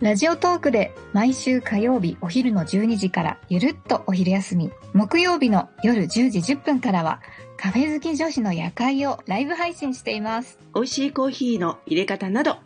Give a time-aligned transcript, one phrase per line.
[0.00, 4.70] ラジオトークで毎週火曜日お昼の12時からゆるっとお昼休み。
[4.94, 7.20] 木曜日の夜10時10分からは
[7.56, 10.60] カフェ好き女子の夜会をライブ配信しています。
[10.72, 12.58] 美味しいコーヒーの入れ方など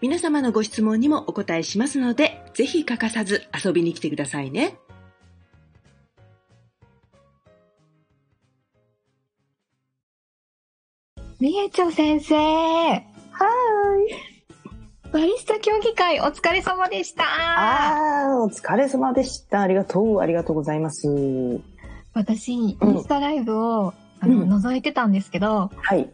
[0.00, 4.76] 皆様のご質問にもお答えしますのでぜひ欠かさず遊びに来てくださいね。
[11.38, 12.34] みえちょ先生。
[12.34, 14.39] はーい
[15.12, 19.60] バリスタ競技会お疲れ様でしたああ、お疲れ様でした。
[19.62, 21.08] ありがとう、ありがとうございます。
[22.14, 26.08] 私、インスタライブを、あの、うん覗いてたんですけど、はい。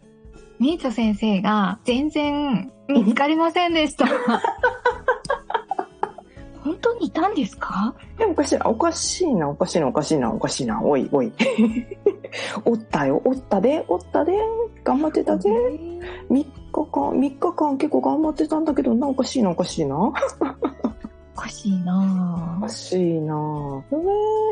[0.58, 4.06] みえちょ先生が全然見つかりませんでした。
[6.64, 7.94] 本当にいたんですか？
[8.18, 11.30] でもおかしいな、おかしいな、おかしいな、おかしいな、おかしいな、おい、おい。
[12.64, 14.32] おったよ、おったで、おったで、
[14.82, 15.50] 頑張ってたぜ。
[16.30, 16.46] 3
[16.84, 19.96] 日間、3日間結構頑張ってたんだけどな、おかしいな、おかしいな。
[19.96, 20.12] おお
[21.38, 23.34] かしいなかしいな。
[23.90, 24.06] ね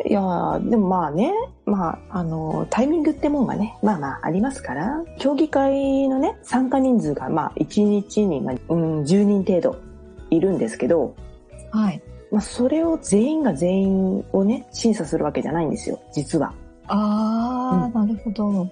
[0.07, 1.33] いや、でもまあね、
[1.65, 9.77] まあ、あの、タイミングってもんがね、まあまあありますから、競技会のね、参加人数がまあ1日に、まあ、うん、10人程度
[10.31, 12.03] いるんですけど、ぁはい。
[12.31, 16.53] まあ、それを全員が全員をね、審査するわけじゃないんですよ、実は。
[16.87, 18.69] あー、なるほど。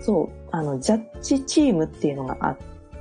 [0.00, 2.56] そう、あの、ジャッジチームっていうのがあっ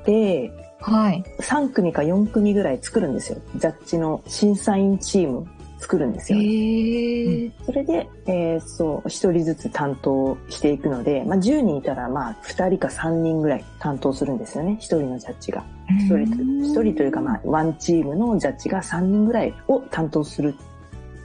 [0.09, 1.23] て、はい。
[1.39, 3.41] 3組か4組ぐらい作るんですよ。
[3.57, 5.47] ジャッジの審査員チーム
[5.79, 6.41] 作るんですへよ。
[6.41, 7.52] ー。
[7.65, 15.64] それで、えーそう、1人ずつ担当していくので、まあ、10人いたら、まあ、2人か3人ぐらい担当するんですよね、1人のジャッジが。
[15.89, 20.55] 一人と一人というかまあワンチームのジャッジが3人ぐらいを担当する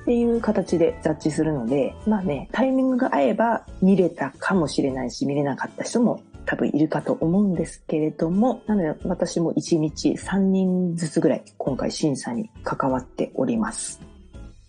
[0.03, 14.01] っていう形でジャッジするのでまあねタイミングが合えば見れたかもしれないし見れなかった人も多分いるかと思うんですけれどもなので私も1日3人ずつぐらい今回審査に関わっております。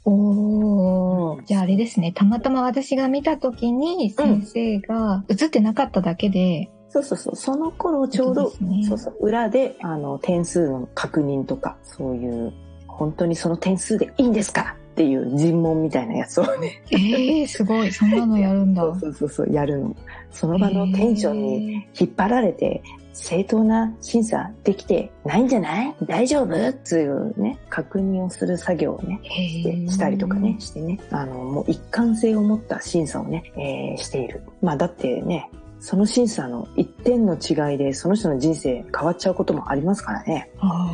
[0.05, 1.43] おー。
[1.45, 2.11] じゃああれですね。
[2.11, 8.51] たまたま私が見たときに先生が映ってなかっただけで、そうそうそうその頃ちょうど、
[8.87, 12.53] そうそう裏であの点数の確認とかそういう
[12.87, 17.91] 本当にその点数でいいんですかっていう尋問みたいなやつをねえー、すごい。
[17.91, 18.81] そんなのやるんだ。
[18.97, 19.93] そうそうそう、やるの。
[20.31, 34.43] その場のテンションに引っ張られて、正当な審査できてないんじゃない大丈夫っていうね、確認をする作業をね、へしてーしたりとかね、してね、あの、もう一貫性を持った審査をね、えーしている。
[34.61, 35.49] まあだってね、
[35.81, 40.49] その審査の一点の違いでその人の人生変わっちゃうこともありますからね。
[40.59, 40.89] あ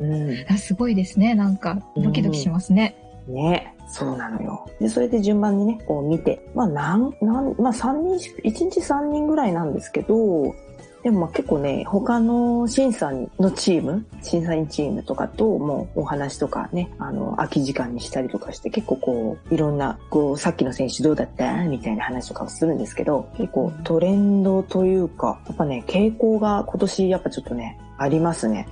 [0.00, 1.34] うーあすごいですね。
[1.34, 3.01] なんか、ドキドキしますね。
[3.32, 3.74] ね。
[3.88, 4.66] そうなのよ。
[4.80, 10.54] で、それで順番にね、こう見て、まあ、なん、なん、まあ、3人し、1日3人ぐらいなんですけど、
[11.02, 13.10] でも結構ね、他の審査
[13.40, 21.64] のチーム、審査員チームとかともうお話とかね、あの、空き時間にしたりとかして結構こう、いろんな、こう、さっきの選手どうだった？
[21.64, 28.68] みたいな話とかをするんですけど、結構トレンドというか、やっぱね、傾向が今年やっぱちょっとね、ありますね。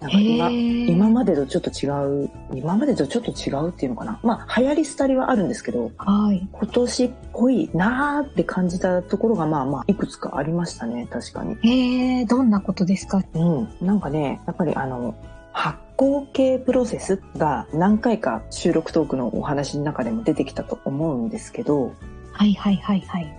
[0.00, 4.20] なんか今、今までとちょっと違う、今までとちょっと違うっていうのかな。
[4.22, 6.48] まあ、流行り廃りはあるんですけど、はい。
[6.52, 13.22] 今年っぽいなーって感じたところがまあまあいくつかありましたね確かにへえ、どんなことですか？
[13.34, 15.14] うんなんかねやっぱりあの
[15.52, 21.92] 発酵系プロセスが何回か収録トークのお話の中でも出てきたと思うんですけど
[22.32, 23.34] はいはいはいはい。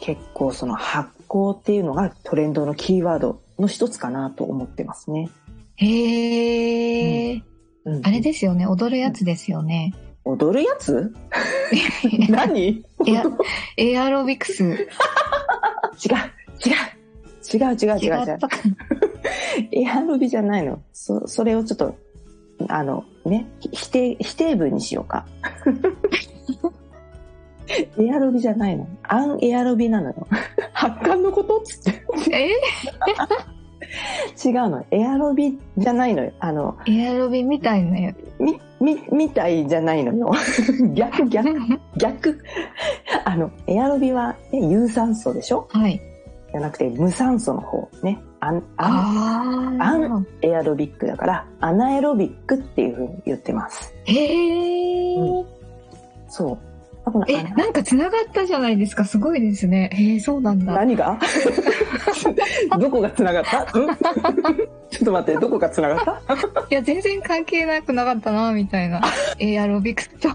[0.00, 5.30] 結構その発酵っていうのがトレンドのキーワードの一つかなと思ってますね、
[5.76, 7.42] へえ、
[7.84, 8.66] うんあれですよね。
[8.66, 9.94] 踊るやつですよね。
[10.24, 11.12] 踊るやつ？
[12.28, 12.84] 何？
[13.06, 13.24] エア
[13.76, 14.62] エアロビクス。
[14.64, 14.86] 違 違う
[17.52, 18.38] 違う違う違う違う違う
[19.72, 20.80] エアロビじゃないの。
[20.92, 21.96] そ、それをちょっと、
[22.68, 25.26] あの、ね、ひ否定、否定文にしようか。
[27.98, 28.86] エアロビじゃないの。
[29.02, 30.26] アンエアロビなのよ。
[30.72, 31.58] 発汗のこと？
[31.58, 32.02] っつって。
[32.32, 32.50] え？
[34.44, 34.84] 違うの。
[34.90, 36.32] エアロビじゃないのよ。
[36.40, 38.16] あの、エアロビみたいなやつ。
[38.40, 40.32] み、み、みたいじゃないのよ。
[40.94, 41.48] 逆、逆、
[41.96, 42.38] 逆。
[43.24, 45.66] あの、エアロビは、ね、有酸素でしょ？
[45.70, 46.00] はい。
[46.50, 47.88] じゃなくて、無酸素の方。
[48.02, 48.18] ね。
[48.40, 53.94] アン、アンああんエアロビックだから、アナエロビックっていう風に言ってます。
[54.04, 55.44] へえ、
[56.28, 56.58] そう。
[57.28, 59.04] え、なんか繋がったじゃないですか。
[59.04, 59.90] すごいですね。
[59.92, 60.72] へえ、そうなんだ。
[60.72, 61.18] 何が？
[62.78, 63.66] どこが繋がった？
[63.72, 63.84] ちょ
[65.02, 66.12] っと待って、どこが繋がった？
[66.70, 69.02] いや、全然関係なくなかったな、みたいな。
[69.40, 70.28] エアロビクスと。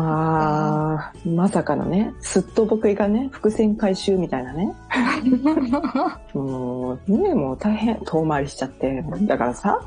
[0.00, 4.74] まあ、まさかのね、すっと僕がね、伏線回収みたいなね。
[6.32, 9.04] もう、ね、もう大変遠回りしちゃって。
[9.22, 9.78] だからさ、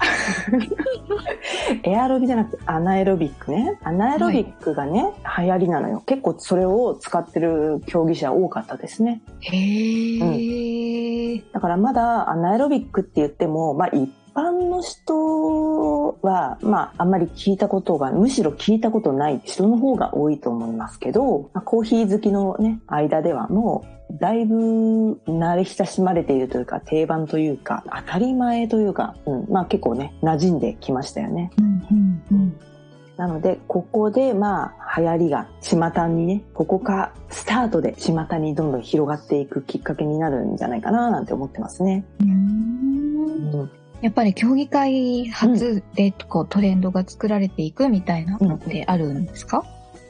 [1.82, 3.80] エアロビじゃなくてアナエロビックね。
[3.84, 6.04] アナエロビックがね、はい、流行りなのよ。
[6.06, 9.24] 結構それを使ってる競技者多かったですね。
[9.40, 11.34] へー。
[11.34, 31.52] うん、だからまだアナエロビックって言っても、まあ一般の人は、まあ、あんまり聞いたことが、むしろ聞いたことない人の方が多いと思いますけど、まあ、コーヒー好きのね、間ではもう、だいぶ慣れ親しまれているというか、定番というか、当たり前というか、うん、まあ結構ね、馴染んできましたよね。
[31.58, 32.60] うんうんうん
[33.16, 42.06] なので、ここで、まあ、流行りが、巷にね、ここか、スタートで巷にどんどん広がっていくきっかけになるんじゃないかな、なんて思ってますね。
[42.20, 42.30] うん
[43.54, 49.64] うんやっぱり競技会初でこうトレンドが作られていくみたいなのってあるんですか、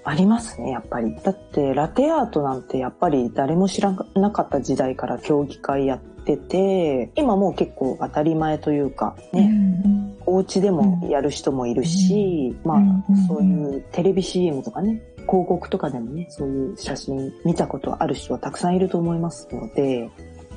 [0.04, 1.16] ありますね、やっぱり。
[1.24, 9.42] だって、ラテアートなんてやっぱり誰も知らなかった時代から競技会やってて、今もう結構当たり前というか、ね、
[9.86, 20.10] うん、お家でもやる人もいるし、うん、まあ、そういうテレビ CM とかね、広告とかでもね、そういう写真見たことある人はたくさんいると思いますので、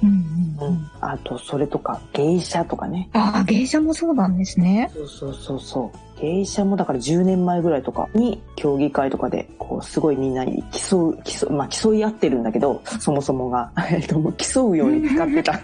[0.02, 3.08] うんうんうん、あと、それとか、芸者とかね。
[3.12, 4.90] ああ、芸者もそうなんですね。
[4.92, 6.20] そうそうそうそう。
[6.20, 15.52] 芸者もだから10年前ぐらいとかに競技会とかで、こう、すごいみんなに競う、競う、まあ競い合ってるんだけど、そもそもが、えっと、競うように使ってた。
[15.52, 15.60] へ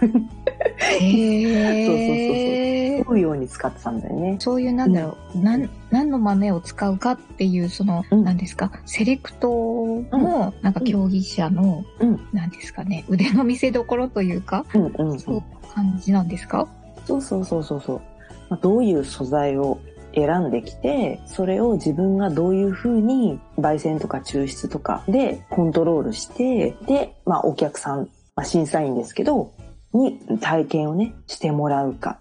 [1.50, 1.86] え。
[1.86, 3.14] そうそうそう。
[3.14, 4.36] 競うように使ってたんだよね。
[4.38, 15.42] そういう、なんだろう、うん、なん、何の豆を使うかっていう、その、うん、何ですか、セレクトの、なんか競技者の、うん、何ですかね、腕の見せ所というか、うんうんうん、そういう
[15.74, 16.66] 感じなんですか？
[17.06, 18.00] そうそうそうそうそう。
[18.48, 19.78] まあ、どういう素材を
[20.14, 29.52] 選んできて、それを自分がどういうふうに焙煎とか抽出とかでコントロールして、で、まあお客さん、まあ、審査員ですけど、
[29.94, 32.20] に体験をね、してもらうか、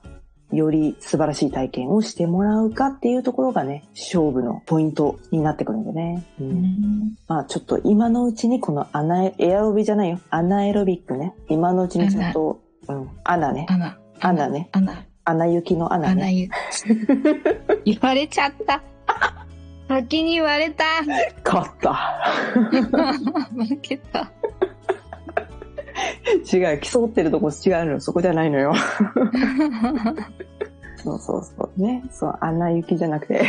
[0.51, 6.25] より素晴らしい体験をしてもらうかっていうところがね、勝負のポイントになってくるんでね。
[6.39, 11.33] うん、まあちょっと今のうちにこのアナエ、エアロビじゃないよ、アナエロビックね。
[11.49, 13.65] 今のうちにちょっと、うん、アナね。
[13.69, 13.97] アナ。
[14.19, 14.69] アナね。
[14.71, 15.05] アナ。
[15.23, 16.11] アナ雪のアナね。
[16.13, 16.51] アナ雪。
[17.85, 18.83] 言われちゃった。
[19.87, 20.83] 先に言われた。
[21.43, 21.93] 勝った。
[23.53, 24.31] 負けた。
[26.51, 28.73] 違う、競ってるとこ違うのそこじゃないのよ。
[31.03, 31.81] そうそうそう。
[31.81, 32.03] ね。
[32.11, 33.43] そう、穴行きじゃなく て、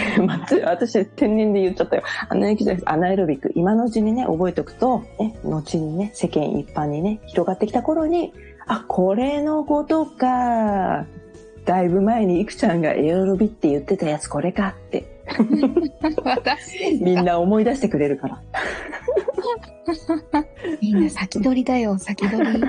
[0.64, 2.02] 私天然で言っちゃったよ。
[2.30, 3.52] アナ雪じゃなくて、 anaerobic。
[3.54, 8.32] 今のうちにね、覚えておくと、ね、後にね、世間一般にね、広がってきた頃に、
[8.66, 11.04] あ、これのことか。
[11.64, 15.04] だいぶ前にいくちゃんがエアロビって言ってたやつこれかって。
[17.00, 18.40] みんな思い出してくれるから。
[20.80, 22.60] みんな先取りだよ、先取り。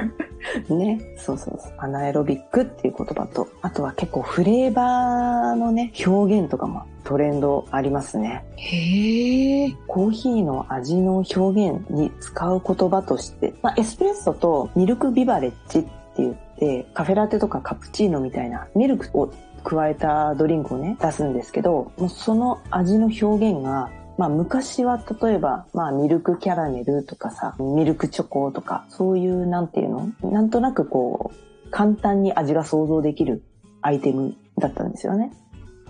[0.76, 1.74] ね、そうそうそう。
[1.78, 8.44] アナエロビックっていう言葉と、あとは結構フレーバーのね、表現とかもトレンドありますね。
[8.56, 9.76] へー。
[9.88, 19.32] コーヒーの味の表現に使う言葉として、まあ、エスプレッソとミルクビバレッジって言って、カフェラテとかカプチーノみたいなミルクを
[19.64, 30.12] 加えたドリンクをね、出すんですけど、もうその味の表現がまあ昔は例えば、まあミルクキャラメルとかさ、ミルクチョコとか、そういうなんていうの？
[30.32, 33.44] なんとなくこう、簡単に味が想像できる
[33.82, 35.34] アイテムだったんですよね。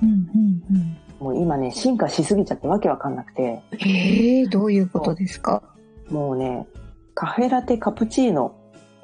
[0.02, 0.98] うんうんうん。
[1.20, 3.62] もう今ね、進化しすぎちゃってわけわかんなくて。
[3.72, 5.62] ええー、どういうことですか？
[6.10, 6.66] もうね、
[7.14, 8.56] カフェラテカプチーノ、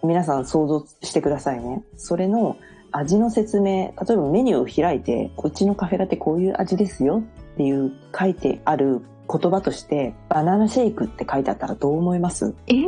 [0.02, 1.84] 皆さん想像してくださいね。
[1.98, 2.56] それの
[2.92, 7.22] 味の説明、例えばメニューを開いて、こっちのカフェラテこういう味ですよ
[7.60, 12.56] っていう書いてある言葉として、バナナシェイクって書いてあったらどう思います？
[12.68, 12.74] え？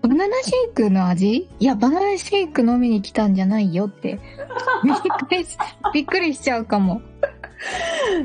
[0.00, 1.50] バナナシェイクの味？
[1.60, 4.18] いや、バナナシェイク飲みに来たんじゃないよって。
[4.84, 4.94] びっ
[5.28, 5.58] くりし、
[5.92, 7.02] びっくりしちゃうかも。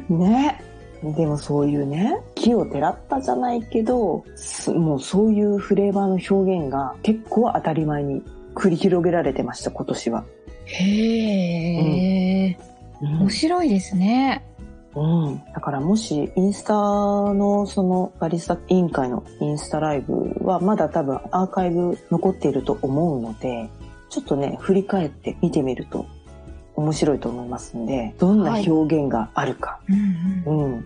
[0.08, 0.62] ね。
[1.04, 4.24] でもそういうね、木をてらったじゃないけど、
[4.74, 8.24] もうそういうフレーバーの表現が結構当たり前に
[8.56, 10.24] 繰り広げられてました、今年は。
[10.64, 12.58] へえ。
[12.62, 12.67] うん
[13.02, 14.44] 面白いですね。
[14.96, 15.44] うん。
[15.54, 23.70] だからもし、インスタのそのバリスタ委員会のインスタライブはまだ多分アーカイブ残っていると思うので、
[24.10, 26.06] ちょっとね、振り返って見てみると
[26.76, 29.80] 面白いと思いますんで、どんな表現があるか。
[29.88, 29.94] はい、
[30.46, 30.86] うん、うん、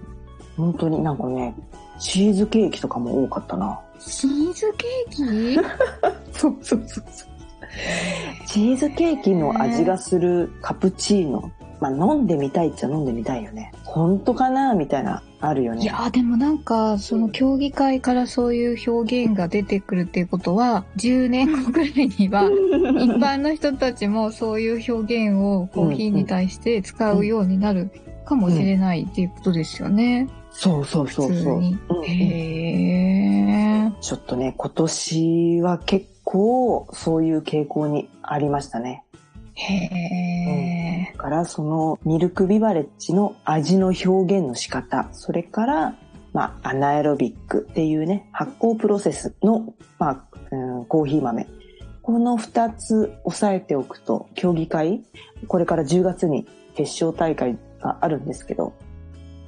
[0.58, 1.56] 本当になんかね、
[2.00, 3.80] チーズケーキとかも多かったな。
[4.00, 5.60] チーズケーキ？
[6.38, 7.32] そうそうそうそう。
[8.48, 11.52] チーズケーキの味がするカプチーノ。
[11.82, 13.74] まあ飲んでみたいっちゃ飲んでみたいよね。
[13.84, 15.82] 本当かなみたいな、あるよね。
[15.82, 22.44] いやでもなんか、その競技会からそういう表現が出てくるっていうことは、10年後ぐらいには、
[23.02, 27.90] 一般の人たちもそういう表現をコーヒーに対して使うようになる
[28.26, 30.30] かもしれないっていうことですよね。
[30.52, 31.62] そうそうそうそう。
[32.06, 33.92] へー。
[34.02, 39.04] ちょっとね、今年は結構そういう傾向にありましたね。
[39.70, 41.18] へー。
[41.18, 45.96] だからそのミルクビバレッジの味の表現の仕方、それから
[46.34, 51.48] まあ、アナエロビックっていうね、発酵プロセスの、まあ、うん、コーヒー豆。
[52.02, 55.04] この二つ押さえておくと、競技会、
[55.48, 58.74] これから10月に決勝大会があるんですけど、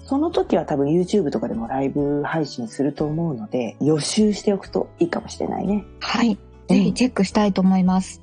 [0.05, 5.85] その時は多分 YouTube とかでもライブ配信すると思うので、予習しておくといいかもしれないね。
[6.01, 6.37] はい。
[6.67, 8.22] ぜひチェックしたいと思います。